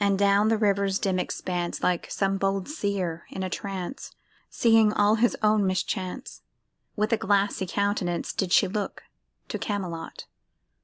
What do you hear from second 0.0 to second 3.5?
And down the river's dim expanse Like some bold seer in a